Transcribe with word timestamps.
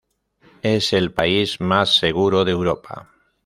Es 0.63 0.93
el 0.93 1.13
país 1.13 1.59
más 1.61 1.95
seguro 1.95 2.43
de 2.43 2.53
Europa. 2.53 3.11